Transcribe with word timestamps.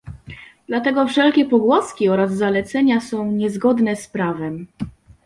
Dlatego 0.67 1.07
wszelkie 1.07 1.45
pogłoski 1.45 2.09
oraz 2.09 2.31
zalecenia 2.33 3.01
są 3.01 3.31
niezgodne 3.31 3.95
z 3.95 4.07
prawem 4.07 4.67